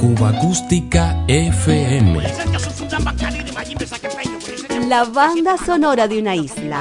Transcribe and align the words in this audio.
Cuba 0.00 0.30
Acústica 0.30 1.24
FM. 1.28 2.20
La 4.88 5.04
banda 5.04 5.56
sonora 5.56 6.08
de 6.08 6.18
una 6.18 6.34
isla. 6.34 6.80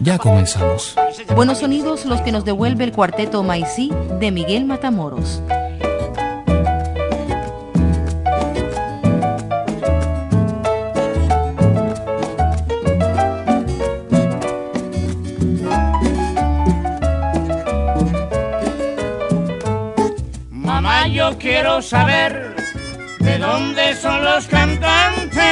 Ya 0.00 0.16
comenzamos. 0.16 0.96
Buenos 1.34 1.58
sonidos 1.58 2.06
los 2.06 2.22
que 2.22 2.32
nos 2.32 2.46
devuelve 2.46 2.84
el 2.84 2.92
cuarteto 2.92 3.42
Maicí 3.42 3.92
de 4.18 4.30
Miguel 4.30 4.64
Matamoros. 4.64 5.42
Yo 21.10 21.36
quiero 21.38 21.82
saber 21.82 22.54
de 23.18 23.38
dónde 23.38 23.94
son 23.94 24.24
los 24.24 24.46
cantantes, 24.46 25.42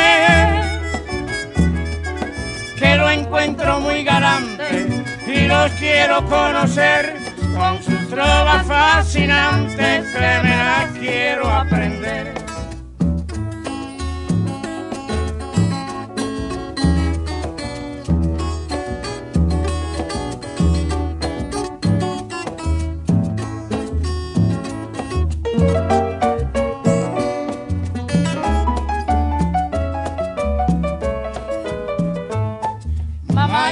que 2.78 2.96
lo 2.96 3.10
encuentro 3.10 3.80
muy 3.80 4.02
galante 4.02 5.04
y 5.26 5.46
los 5.46 5.70
quiero 5.72 6.24
conocer 6.24 7.14
con 7.54 7.82
sus 7.82 8.08
trovas 8.08 8.66
fascinantes, 8.66 10.06
que 10.12 10.40
me 10.42 10.98
quiero 10.98 11.48
aprender. 11.48 12.39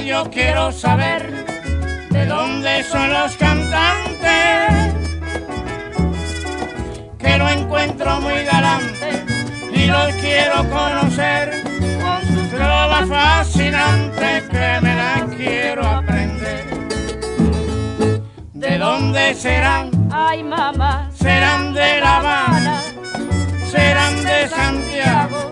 Yo 0.05 0.29
quiero 0.31 0.71
saber 0.71 1.45
de 2.09 2.25
dónde 2.25 2.83
son 2.83 3.11
los 3.11 3.35
cantantes, 3.35 4.95
que 7.17 7.37
lo 7.37 7.49
encuentro 7.49 8.21
muy 8.21 8.43
galante 8.45 9.25
y 9.73 9.85
los 9.85 10.13
quiero 10.15 10.67
conocer 10.69 11.63
con 12.01 12.27
sus 12.27 12.49
trovas 12.49 13.09
fascinantes 13.09 14.43
que 14.43 14.79
me 14.81 14.95
las 14.95 15.23
quiero 15.35 15.85
aprender. 15.85 16.65
¿De 18.53 18.77
dónde 18.77 19.35
serán? 19.35 19.91
Ay, 20.11 20.43
mamá, 20.43 21.11
Serán 21.13 21.73
de 21.73 21.99
La 21.99 22.17
Habana, 22.17 22.81
serán 23.69 24.23
de 24.23 24.47
Santiago, 24.47 25.51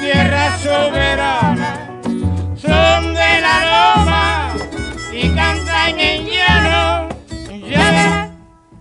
tierra 0.00 0.56
soberana 0.58 1.91
y 5.22 5.28
cantan 5.34 5.98
en 5.98 6.26
llano. 6.26 7.08
Ya 7.70 7.90
verás, 7.90 8.30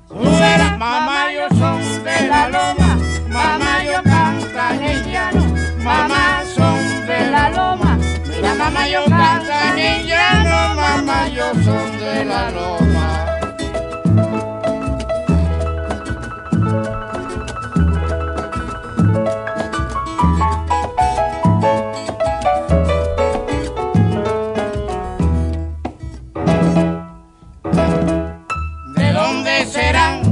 tú 0.07 0.23
verás, 0.23 0.77
mamá, 0.77 1.31
yo 1.31 1.47
son 1.57 2.03
de 2.03 2.27
la 2.27 2.49
loma, 2.49 2.97
mamá, 3.29 3.83
yo 3.83 4.01
cantan 4.03 4.83
en 4.83 5.11
llano, 5.11 5.43
mamá, 5.83 6.43
son 6.55 7.05
de 7.05 7.31
la 7.31 7.49
loma. 7.49 7.97
Mira, 8.27 8.55
mamá, 8.55 8.87
yo 8.87 9.05
cantan 9.05 9.77
en 9.77 10.05
llano, 10.07 10.75
mamá, 10.75 11.27
yo 11.27 11.53
son 11.63 11.99
de 11.99 12.25
la 12.25 12.49
loma. 12.51 12.90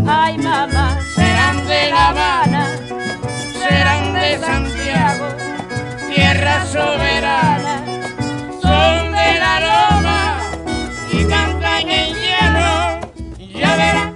Ay, 0.09 0.37
mamá, 0.37 0.99
Serán 1.15 1.67
de 1.67 1.89
La 1.91 2.09
Habana, 2.09 2.77
serán 3.59 4.13
de 4.13 4.37
Santiago, 4.39 5.27
tierra 6.13 6.65
soberana. 6.65 7.83
Son 8.61 9.11
de 9.11 9.39
la 9.39 9.59
loma 9.67 10.41
y 11.13 11.25
cantan 11.25 11.89
en. 11.89 12.15
Ya. 13.53 14.13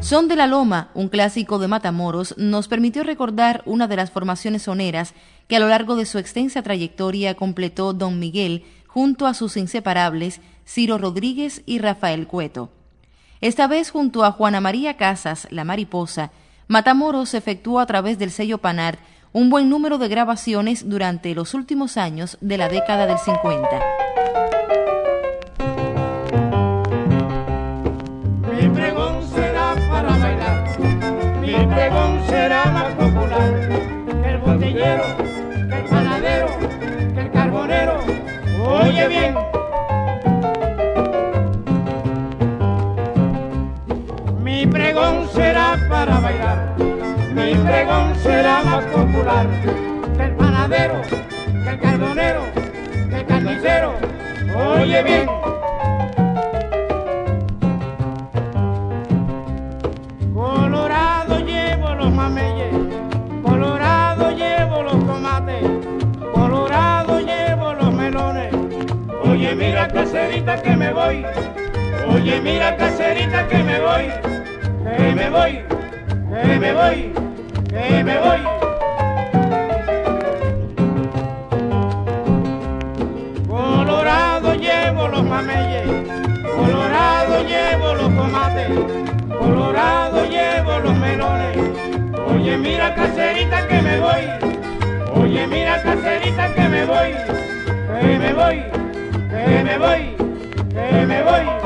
Son 0.00 0.26
de 0.26 0.36
la 0.36 0.46
Loma, 0.46 0.88
un 0.94 1.08
clásico 1.08 1.58
de 1.58 1.68
Matamoros, 1.68 2.34
nos 2.38 2.66
permitió 2.66 3.02
recordar 3.02 3.62
una 3.66 3.86
de 3.86 3.96
las 3.96 4.10
formaciones 4.10 4.62
soneras 4.62 5.12
que 5.48 5.56
a 5.56 5.60
lo 5.60 5.68
largo 5.68 5.96
de 5.96 6.06
su 6.06 6.16
extensa 6.16 6.62
trayectoria 6.62 7.34
completó 7.34 7.92
Don 7.92 8.18
Miguel 8.18 8.64
junto 8.86 9.26
a 9.26 9.34
sus 9.34 9.58
inseparables 9.58 10.40
Ciro 10.66 10.96
Rodríguez 10.96 11.62
y 11.66 11.78
Rafael 11.78 12.26
Cueto. 12.26 12.70
Esta 13.40 13.68
vez 13.68 13.90
junto 13.90 14.24
a 14.24 14.32
Juana 14.32 14.60
María 14.60 14.96
Casas, 14.96 15.46
La 15.50 15.62
Mariposa, 15.62 16.32
Matamoros 16.66 17.34
efectuó 17.34 17.78
a 17.78 17.86
través 17.86 18.18
del 18.18 18.32
sello 18.32 18.58
Panar 18.58 18.98
un 19.32 19.48
buen 19.48 19.70
número 19.70 19.98
de 19.98 20.08
grabaciones 20.08 20.88
durante 20.88 21.34
los 21.34 21.54
últimos 21.54 21.96
años 21.96 22.36
de 22.40 22.58
la 22.58 22.68
década 22.68 23.06
del 23.06 23.18
50. 23.18 23.68
Mi 28.50 28.68
pregón 28.70 29.22
será 29.28 29.74
para 29.88 30.16
bailar, 30.18 30.78
mi 31.40 31.74
pregón 31.74 32.26
será 32.26 32.64
más 32.64 32.94
popular 32.94 33.68
que 34.22 34.30
el 34.30 34.38
botellero, 34.38 35.04
que 35.68 35.78
el 35.78 35.84
panadero, 35.84 36.48
que 37.14 37.20
el 37.20 37.30
carbonero. 37.30 38.00
Oye 38.82 39.08
bien. 39.08 39.47
Para 45.98 46.20
bailar, 46.20 46.76
mi 47.34 47.54
pregón 47.56 48.14
será 48.22 48.62
más 48.62 48.84
popular 48.84 49.48
que 50.16 50.22
el 50.22 50.30
panadero, 50.36 51.02
que 51.64 51.70
el 51.70 51.80
carbonero, 51.80 52.42
que 53.10 53.16
el 53.16 53.26
carnicero. 53.26 53.94
Oye 54.76 55.02
bien. 55.02 55.26
Colorado 60.32 61.40
llevo 61.40 61.94
los 61.96 62.12
mameyes, 62.12 62.74
colorado 63.42 64.30
llevo 64.30 64.82
los 64.84 65.04
tomates, 65.04 65.64
colorado 66.32 67.18
llevo 67.18 67.74
los 67.74 67.92
melones. 67.92 68.54
Oye, 69.24 69.52
mira 69.56 69.88
caserita 69.88 70.62
que 70.62 70.76
me 70.76 70.92
voy, 70.92 71.26
oye, 72.14 72.40
mira 72.40 72.76
caserita 72.76 73.48
que 73.48 73.58
me 73.64 73.80
voy, 73.80 74.04
que 74.96 75.14
me 75.14 75.30
voy, 75.30 75.77
que 76.42 76.58
me 76.58 76.72
voy, 76.72 77.12
que 77.68 78.04
me 78.04 78.18
voy. 78.18 78.38
Colorado 83.48 84.54
llevo 84.54 85.08
los 85.08 85.24
mameyes, 85.24 85.86
colorado 86.56 87.42
llevo 87.42 87.94
los 87.94 88.14
tomates, 88.14 88.68
colorado 89.38 90.24
llevo 90.26 90.78
los 90.78 90.96
melones. 90.96 91.58
Oye, 92.28 92.56
mira 92.56 92.94
caserita 92.94 93.66
que 93.66 93.82
me 93.82 94.00
voy, 94.00 94.28
oye, 95.14 95.46
mira 95.46 95.82
caserita 95.82 96.54
que 96.54 96.68
me 96.68 96.84
voy, 96.84 97.14
que 98.00 98.18
me 98.18 98.32
voy, 98.32 98.64
que 99.30 99.64
me 99.64 99.78
voy, 99.78 100.16
que 100.70 101.06
me 101.06 101.22
voy. 101.22 101.57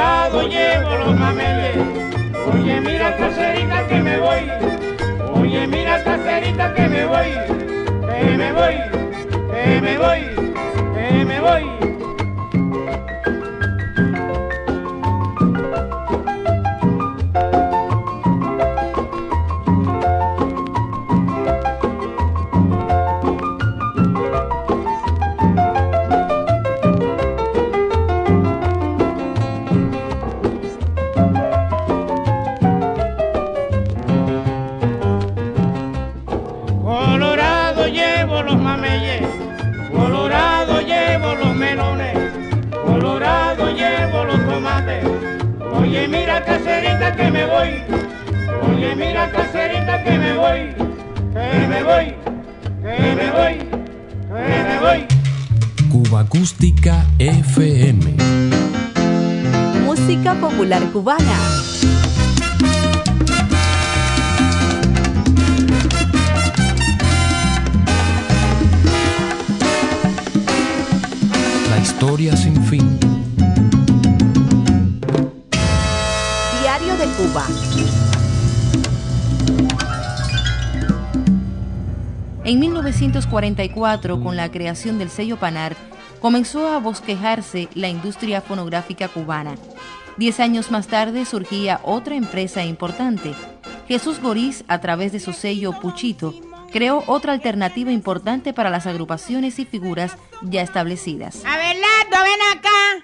Colorado 0.00 0.48
llevo 0.48 0.96
los 0.96 1.18
mameyes. 1.18 1.76
Oye, 2.52 2.80
mira 2.80 3.16
caserita 3.16 3.86
que 3.86 4.00
me 4.00 4.18
voy, 4.18 4.50
oye, 5.34 5.66
mira 5.66 6.02
caserita 6.02 6.74
que 6.74 6.88
me 6.88 7.04
voy, 7.04 7.30
que 8.08 8.36
me 8.36 8.52
voy, 8.52 8.76
que 9.52 9.80
me 9.80 9.98
voy, 9.98 10.20
que 10.94 11.24
me 11.24 11.40
voy. 11.40 11.89
Que 47.20 47.30
me 47.30 47.46
voy. 47.46 47.70
Oye, 48.68 48.96
mira, 48.96 49.30
caserita, 49.30 50.02
que 50.04 50.18
me 50.18 50.32
voy. 50.36 50.60
Que 51.34 51.66
me 51.68 51.82
voy, 51.82 52.06
que 52.82 53.14
me 53.18 53.30
voy, 53.38 53.56
que 54.28 54.56
me 54.68 54.76
voy. 54.80 55.06
Cuba 55.90 56.20
Acústica 56.20 57.04
FM. 57.18 58.16
Música 59.84 60.34
popular 60.34 60.82
cubana. 60.92 61.38
La 71.70 71.78
historia 71.78 72.36
sin 72.36 72.62
fin. 72.64 73.29
En 82.44 82.58
1944, 82.58 84.20
con 84.20 84.36
la 84.36 84.50
creación 84.50 84.98
del 84.98 85.10
sello 85.10 85.36
Panar, 85.38 85.76
comenzó 86.20 86.68
a 86.68 86.78
bosquejarse 86.78 87.68
la 87.74 87.88
industria 87.88 88.40
fonográfica 88.40 89.08
cubana. 89.08 89.54
Diez 90.16 90.40
años 90.40 90.70
más 90.70 90.88
tarde 90.88 91.24
surgía 91.24 91.80
otra 91.84 92.16
empresa 92.16 92.64
importante. 92.64 93.32
Jesús 93.86 94.20
Goriz, 94.20 94.64
a 94.66 94.80
través 94.80 95.12
de 95.12 95.20
su 95.20 95.32
sello 95.32 95.72
Puchito, 95.80 96.34
creó 96.72 97.04
otra 97.06 97.32
alternativa 97.32 97.92
importante 97.92 98.52
para 98.52 98.70
las 98.70 98.86
agrupaciones 98.86 99.58
y 99.58 99.64
figuras 99.64 100.16
ya 100.42 100.62
establecidas. 100.62 101.44
Acá. 101.44 101.89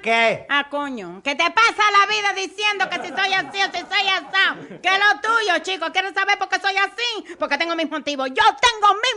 ¿Qué? 0.06 0.47
Ah, 0.49 0.69
coño. 0.70 1.20
¿Qué 1.25 1.35
te 1.35 1.50
pasa 1.50 1.82
la 1.99 2.06
vida 2.06 2.32
diciendo 2.32 2.88
que 2.88 3.03
si 3.03 3.08
soy 3.08 3.32
así 3.32 3.61
o 3.61 3.67
si 3.73 3.81
soy 3.81 4.06
asado? 4.06 4.81
Que 4.81 4.91
lo 4.91 5.20
tuyo, 5.20 5.58
chico. 5.64 5.91
¿Quieres 5.93 6.14
saber 6.14 6.38
por 6.38 6.49
qué 6.49 6.61
soy 6.61 6.76
así? 6.76 7.35
Porque 7.41 7.58
tengo 7.58 7.75
mis 7.75 7.91
motivos. 7.91 8.29
Yo 8.29 8.44
tengo 8.62 8.94
mis 9.03 9.17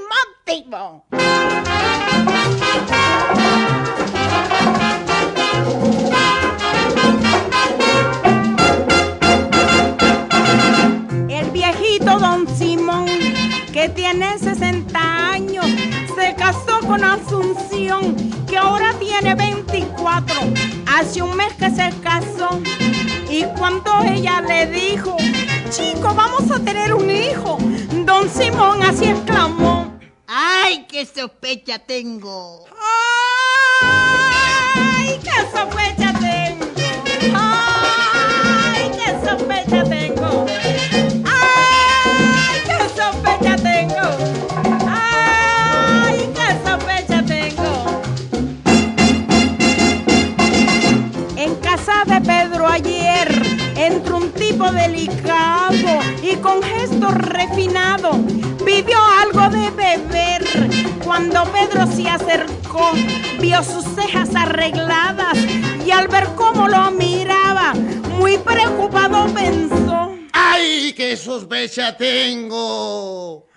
motivos. 0.57 1.03
El 11.30 11.51
viejito 11.51 12.18
don 12.18 12.47
Simón, 12.57 13.06
que 13.71 13.89
tiene 13.89 14.39
60 14.39 15.00
años, 15.00 15.68
se 16.15 16.33
casó 16.33 16.80
con 16.88 17.03
Asunción, 17.03 18.15
que 18.47 18.57
ahora 18.57 18.91
tiene 19.00 19.36
24. 19.36 20.19
Hace 21.00 21.22
un 21.22 21.34
mes 21.38 21.54
que 21.54 21.69
se 21.69 21.90
casó. 22.01 22.60
Y 23.30 23.46
cuando 23.57 23.90
ella 24.01 24.42
le 24.42 24.68
dijo, 24.68 25.16
chico, 25.69 26.13
vamos 26.13 26.51
a 26.51 26.60
tener 26.60 26.94
un 26.94 27.10
hijo, 27.10 27.57
don 28.06 28.30
Simón 28.30 28.84
así 28.84 29.06
exclamó. 29.06 29.98
¡Ay, 30.28 30.86
qué 30.90 31.06
sospecha 31.06 31.80
tengo! 31.80 32.66
¡Ay, 33.81 35.18
qué 35.24 35.57
sospecha 35.57 36.12
tengo! 36.19 36.66
¡Ay, 37.34 38.92
qué 38.92 39.25
sospecha 39.25 39.84
tengo! 39.86 40.08
Delicado 54.71 56.00
y 56.21 56.36
con 56.38 56.62
gesto 56.62 57.10
refinado 57.12 58.12
pidió 58.66 58.98
algo 59.21 59.50
de 59.50 59.69
beber. 59.71 60.44
Cuando 61.04 61.44
Pedro 61.45 61.88
se 61.88 62.07
acercó, 62.10 62.92
vio 63.39 63.63
sus 63.63 63.83
cejas 63.95 64.36
arregladas 64.36 65.38
y 65.86 65.92
al 65.92 66.07
ver 66.07 66.25
cómo 66.36 66.68
lo 66.68 66.92
miraba, 66.92 67.74
muy 68.18 68.38
preocupado 68.38 69.25
pensó. 69.33 70.16
¡Ay, 70.33 70.94
qué 70.94 71.18
sospecha 71.18 71.98
tengo! 71.98 73.49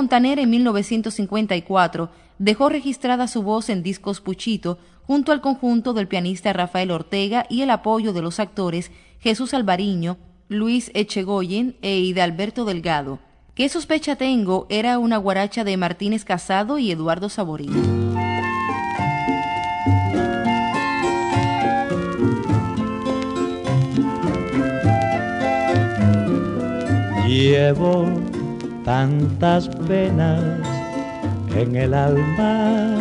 Montaner 0.00 0.38
en 0.38 0.48
1954 0.48 2.08
dejó 2.38 2.70
registrada 2.70 3.28
su 3.28 3.42
voz 3.42 3.68
en 3.68 3.82
discos 3.82 4.22
Puchito 4.22 4.78
junto 5.06 5.30
al 5.30 5.42
conjunto 5.42 5.92
del 5.92 6.08
pianista 6.08 6.54
Rafael 6.54 6.90
Ortega 6.90 7.44
y 7.50 7.60
el 7.60 7.68
apoyo 7.68 8.14
de 8.14 8.22
los 8.22 8.40
actores 8.40 8.90
Jesús 9.18 9.52
Alvariño, 9.52 10.16
Luis 10.48 10.90
Echegoyen 10.94 11.76
e 11.82 11.98
Hidalberto 11.98 12.64
Delgado. 12.64 13.18
¿Qué 13.54 13.68
sospecha 13.68 14.16
tengo? 14.16 14.66
Era 14.70 14.98
una 14.98 15.18
guaracha 15.18 15.64
de 15.64 15.76
Martínez 15.76 16.24
Casado 16.24 16.78
y 16.78 16.90
Eduardo 16.90 17.28
Saborín. 17.28 17.70
Llevo 27.28 28.29
tantas 28.84 29.68
penas 29.68 30.42
en 31.54 31.76
el 31.76 31.94
alma 31.94 32.98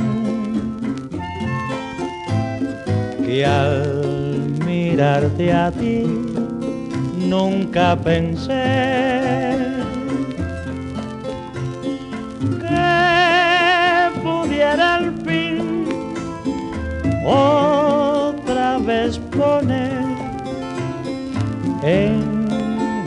que 3.25 3.45
al 3.45 4.51
mirarte 4.65 5.53
a 5.53 5.71
ti 5.71 6.03
nunca 7.27 7.95
pensé 7.95 9.55
que 12.59 14.19
pudiera 14.23 14.95
al 14.95 15.13
fin 15.25 15.85
otra 17.25 18.79
vez 18.79 19.19
poner 19.19 20.03
en 21.83 22.47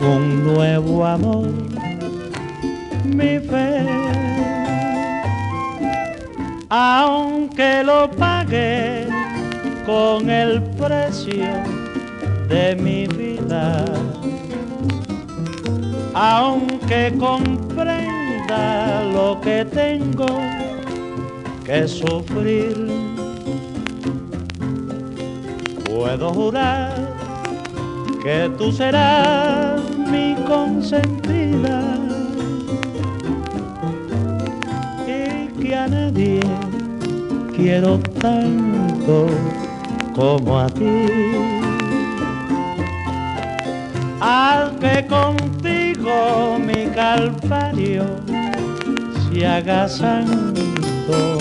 un 0.01 0.43
nuevo 0.43 1.05
amor 1.05 1.72
mi 3.13 3.39
fe. 3.39 3.85
Aunque 6.69 7.83
lo 7.83 8.09
pague 8.09 9.07
con 9.85 10.29
el 10.29 10.61
precio 10.63 11.45
de 12.49 12.75
mi 12.75 13.05
vida, 13.07 13.85
aunque 16.13 17.13
comprenda 17.19 19.03
lo 19.13 19.39
que 19.41 19.65
tengo 19.65 20.39
que 21.65 21.87
sufrir, 21.87 22.75
puedo 25.85 26.33
jurar 26.33 26.93
que 28.23 28.49
tú 28.57 28.71
serás 28.71 29.81
mi 30.09 30.35
consentida 30.47 32.12
nadie 35.87 36.39
quiero 37.55 37.99
tanto 38.19 39.27
como 40.15 40.59
a 40.59 40.67
ti. 40.67 41.07
Al 44.19 44.77
que 44.79 45.05
contigo 45.07 46.57
mi 46.59 46.85
calvario 46.93 48.05
se 49.31 49.45
haga 49.45 49.87
santo, 49.87 51.37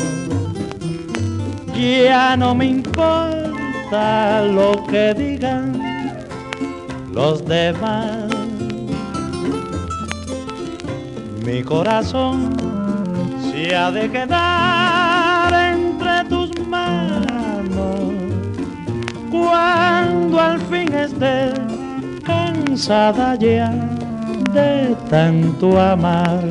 ya 1.75 2.37
no 2.37 2.55
me 2.55 2.67
importa 2.67 4.43
lo 4.45 4.85
que 4.87 5.15
digan 5.15 5.81
los 7.13 7.45
demás. 7.45 8.31
Mi 11.45 11.63
corazón 11.63 12.82
se 13.52 13.76
ha 13.76 13.90
de 13.90 14.11
quedar 14.11 15.52
entre 15.52 16.25
tus 16.30 16.50
manos 16.66 18.14
cuando 19.30 20.40
al 20.40 20.59
fin 20.59 20.90
esté 20.94 21.52
cansada 22.25 23.35
ya 23.35 23.71
de 24.52 24.97
tanto 25.11 25.78
amar. 25.78 26.42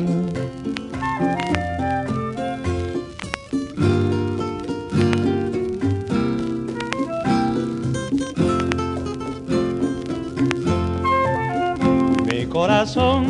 Mi 12.28 12.46
corazón 12.46 13.26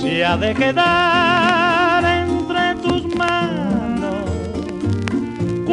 se 0.00 0.24
ha 0.24 0.36
de 0.36 0.54
quedar 0.54 1.81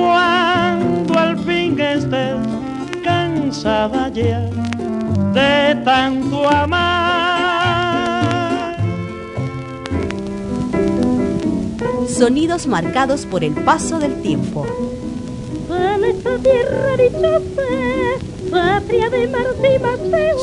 cuando 0.09 1.19
al 1.19 1.37
fin 1.45 1.79
estés 1.79 2.37
cansada 3.03 4.09
ya 4.09 4.41
de 5.33 5.75
tanto 5.85 6.49
amar. 6.49 7.59
Sonidos 12.07 12.65
marcados 12.67 13.25
por 13.27 13.43
el 13.43 13.53
paso 13.53 13.99
del 13.99 14.21
tiempo. 14.21 14.65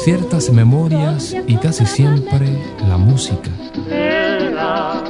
Ciertas 0.04 0.50
memorias 0.50 1.35
y 1.46 1.56
casi 1.56 1.87
siempre 1.87 2.46
la 2.88 2.96
música. 2.96 3.50
Era 3.90 5.02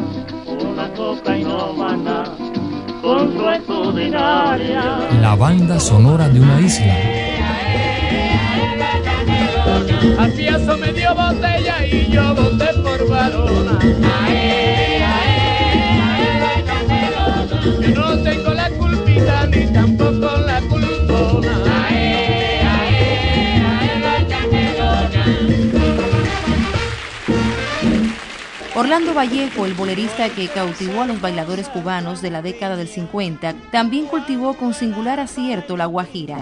una 0.49 0.93
cocainómana 0.95 2.16
con. 3.07 3.37
La 5.23 5.35
banda 5.37 5.79
sonora 5.79 6.29
de 6.29 6.41
una 6.41 6.61
isla. 6.61 6.95
Hacía 10.19 10.59
medio 10.59 11.15
botella 11.15 11.87
y 11.87 12.11
yo 12.11 12.35
boté 12.35 12.69
por 12.83 13.09
varona. 13.09 13.79
Yo 17.81 17.95
no 17.95 18.19
tengo 18.23 18.51
la 18.55 18.71
culpita 18.71 19.47
ni 19.47 19.67
tampoco 19.73 19.96
Orlando 28.77 29.15
Vallejo, 29.15 29.65
el 29.65 29.73
bolerista 29.73 30.29
que 30.29 30.49
cautivó 30.49 31.01
a 31.01 31.07
los 31.07 31.19
bailadores 31.23 31.71
cubanos 31.71 32.21
de 32.21 32.31
la 32.31 32.43
década 32.43 32.77
del 32.77 32.89
50, 32.89 33.55
también 33.71 34.05
cultivó 34.05 34.53
con 34.53 34.75
singular 34.75 35.19
acierto 35.19 35.79
la 35.79 35.87
guajira. 35.87 36.37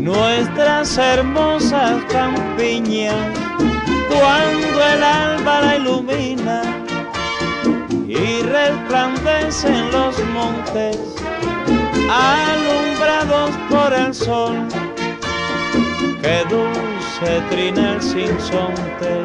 Nuestras 0.00 0.96
hermosas 0.96 2.02
campiñas, 2.10 3.14
cuando 4.08 4.86
el 4.86 5.02
alba 5.02 5.60
la 5.60 5.76
ilumina 5.76 6.62
y 8.08 8.40
resplandecen 8.40 9.90
los 9.90 10.18
montes, 10.28 11.21
alumbrados 12.12 13.50
por 13.70 13.92
el 13.92 14.14
sol, 14.14 14.68
que 16.20 16.44
dulce 16.50 17.40
trina 17.50 17.94
el 17.94 18.02
sinsonte, 18.02 19.24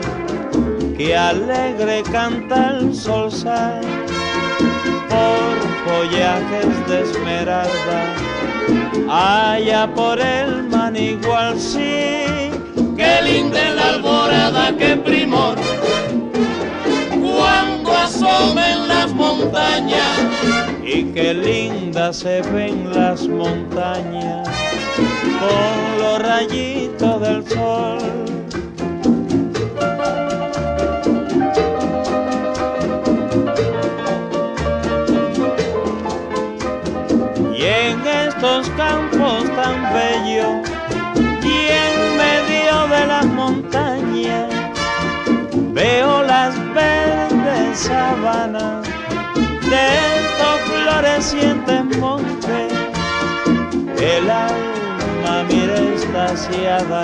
que 0.97 1.15
alegre 1.15 2.03
canta 2.11 2.77
el 2.77 2.95
solsal, 2.95 3.81
por 5.09 5.53
follajes 5.85 6.87
de 6.87 7.01
esmeralda, 7.01 7.99
allá 9.09 9.87
por 9.93 10.19
el 10.19 10.63
manigual 10.69 11.59
sí, 11.59 12.27
Qué 12.97 13.21
linda 13.21 13.75
la 13.75 13.89
alborada, 13.89 14.75
qué 14.75 14.97
primor. 14.97 15.55
Asomen 18.19 18.87
las 18.87 19.13
montañas. 19.13 20.17
y 20.83 21.03
qué 21.13 21.35
linda 21.35 22.11
se 22.11 22.41
ven 22.41 22.89
las 22.91 23.27
montañas 23.27 24.49
con 25.39 25.99
los 25.99 26.19
rayitos 26.23 27.21
del 27.21 27.47
sol. 27.47 27.99
Y 37.55 37.63
en 37.65 37.99
estos 38.07 38.67
campos 38.71 39.43
tan 39.55 39.93
bellos 39.93 40.67
y 41.43 41.67
en 41.69 42.17
medio 42.17 42.87
de 42.87 43.05
las 43.05 43.25
montañas 43.27 44.56
sabanas 47.77 48.87
de 49.69 49.85
estos 50.17 50.59
florecientes 50.65 51.97
montes. 51.99 52.73
El 54.01 54.29
alma 54.29 55.43
mira 55.47 55.77
estaciada 55.95 57.03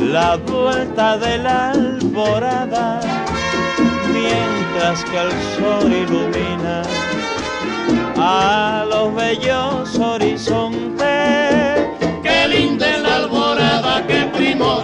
la 0.00 0.36
vuelta 0.36 1.16
de 1.18 1.38
la 1.38 1.70
alborada, 1.70 3.00
mientras 4.12 5.04
que 5.04 5.18
el 5.18 5.32
sol 5.56 5.92
ilumina 5.92 6.82
a 8.18 8.84
los 8.88 9.14
bellos 9.14 9.98
horizontes. 9.98 11.06
Qué 12.22 12.48
linda 12.48 12.98
la 12.98 13.16
alborada, 13.16 14.04
qué 14.08 14.28
primor. 14.34 14.82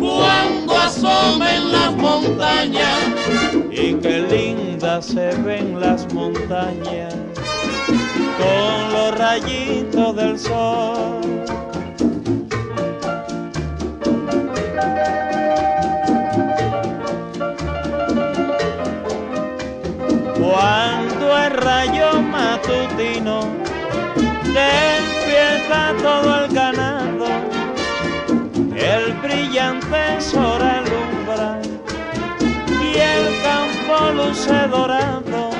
Cuando 0.00 0.76
asomen 0.78 1.72
las 1.72 1.92
montañas. 1.96 3.23
Se 5.02 5.34
ven 5.42 5.80
las 5.80 6.12
montañas 6.14 7.14
con 8.38 8.92
los 8.92 9.18
rayitos 9.18 10.14
del 10.14 10.38
sol. 10.38 11.20
Cuando 20.38 21.38
el 21.44 21.50
rayo 21.50 22.22
matutino 22.22 23.48
despierta 24.44 25.94
todo 26.02 26.44
el 26.44 26.54
ganado, 26.54 27.26
el 28.76 29.12
brillante 29.14 30.20
sol 30.20 30.63
dorado 34.46 35.50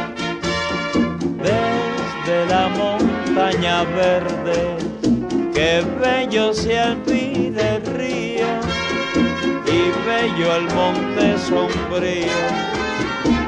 desde 1.43 2.47
la 2.47 2.69
montaña 2.69 3.85
verde. 3.85 4.77
Qué 5.55 5.83
bello 6.01 6.53
se 6.53 6.79
alpide 6.79 7.77
el 7.77 7.87
río 7.87 8.47
y 9.67 9.91
bello 10.07 10.57
el 10.57 10.75
monte 10.75 11.39
sombrío 11.39 12.75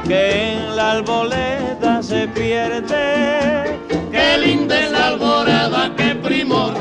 que 0.07 0.53
en 0.53 0.75
la 0.75 0.91
arboleda 0.93 2.01
se 2.01 2.27
pierde. 2.29 3.77
Qué 4.11 4.37
linda 4.37 4.79
es 4.79 4.91
la 4.91 5.07
alborada, 5.07 5.95
qué 5.95 6.15
primor. 6.15 6.73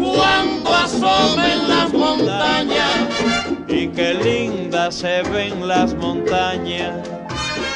Cuando 0.00 0.74
asomen 0.74 1.68
las 1.68 1.92
montañas. 1.92 3.53
Qué 3.94 4.14
lindas 4.14 4.96
se 4.96 5.22
ven 5.22 5.66
las 5.66 5.94
montañas 5.94 7.08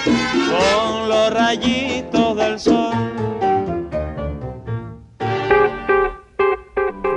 con 0.05 1.09
los 1.09 1.33
rayitos 1.33 2.37
del 2.37 2.59
sol. 2.59 2.95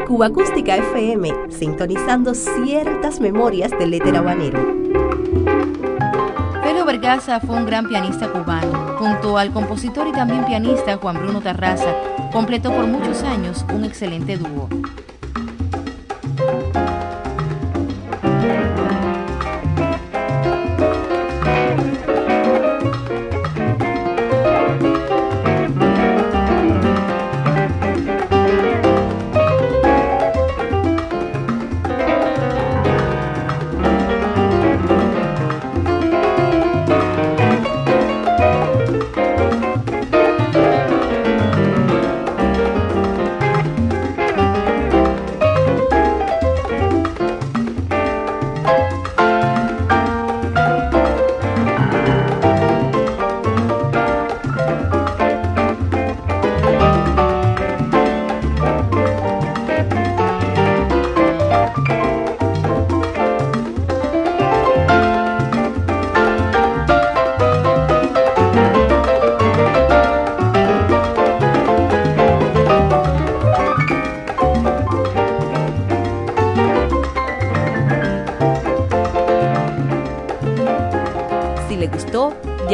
Cuba 0.08 0.28
Acústica 0.28 0.76
FM, 0.76 1.32
sintonizando 1.50 2.34
ciertas 2.34 3.20
memorias 3.20 3.72
del 3.72 3.94
éter 3.94 4.18
habanero. 4.18 4.60
Pedro 6.62 6.86
Vergaza 6.86 7.40
fue 7.40 7.56
un 7.56 7.66
gran 7.66 7.88
pianista 7.88 8.32
cubano. 8.32 8.98
Junto 8.98 9.38
al 9.38 9.52
compositor 9.52 10.08
y 10.08 10.12
también 10.12 10.46
pianista 10.46 10.98
Juan 10.98 11.18
Bruno 11.18 11.42
Tarraza, 11.42 11.96
completó 12.32 12.72
por 12.72 12.86
muchos 12.86 13.24
años 13.24 13.66
un 13.74 13.86
excelente 13.86 14.38
dúo. 14.38 14.70